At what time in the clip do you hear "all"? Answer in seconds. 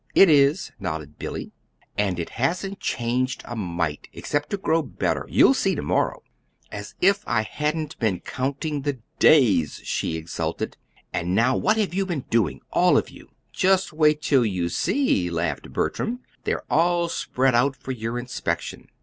12.71-12.97, 16.67-17.07